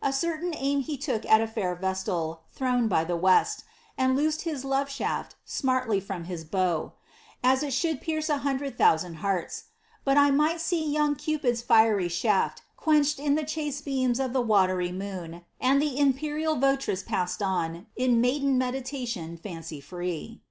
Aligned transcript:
A 0.00 0.10
cerUiin 0.10 0.54
aim 0.58 0.82
be 0.82 0.96
took 0.96 1.26
At 1.26 1.40
a 1.40 1.46
fair 1.48 1.74
vestal, 1.74 2.42
throned 2.52 2.88
by 2.88 3.02
the 3.02 3.16
west, 3.16 3.64
And 3.98 4.14
loosed 4.14 4.42
his 4.42 4.64
love 4.64 4.86
shafl 4.88 5.30
smartly 5.44 5.98
from 5.98 6.22
his 6.26 6.44
bow, 6.44 6.92
As 7.42 7.64
it 7.64 7.72
should 7.72 8.00
pierce 8.00 8.28
a 8.28 8.38
hundred 8.46 8.78
thousand 8.78 9.14
hearts: 9.14 9.64
But 10.04 10.16
I 10.16 10.30
might 10.30 10.60
see 10.60 10.88
young 10.88 11.16
Cupid's 11.16 11.62
fiery 11.62 12.08
shaft 12.08 12.62
Quenched 12.76 13.18
in 13.18 13.34
the 13.34 13.42
chaste 13.44 13.84
beams 13.84 14.20
of 14.20 14.32
the 14.32 14.40
watery 14.40 14.92
moon, 14.92 15.44
And 15.60 15.82
the 15.82 15.98
imperial 15.98 16.54
votress 16.54 17.04
passed 17.04 17.42
on, 17.42 17.88
In 17.96 18.20
maiden 18.20 18.56
meditation, 18.56 19.36
Amcy 19.44 19.82
free.' 19.82 20.42